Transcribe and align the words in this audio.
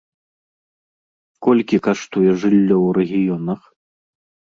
Колькі 1.49 1.77
каштуе 1.89 2.25
жыллё 2.41 2.77
ў 2.85 3.01
рэгіёнах? 3.01 3.61